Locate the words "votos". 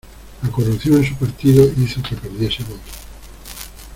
2.63-2.97